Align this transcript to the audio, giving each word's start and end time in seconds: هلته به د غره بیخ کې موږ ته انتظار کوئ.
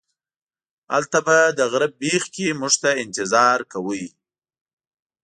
هلته 0.93 1.17
به 1.25 1.37
د 1.57 1.59
غره 1.71 1.87
بیخ 1.99 2.23
کې 2.35 2.47
موږ 2.59 2.73
ته 2.81 2.89
انتظار 3.03 3.59
کوئ. 3.71 4.05